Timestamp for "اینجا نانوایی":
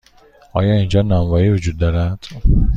0.73-1.49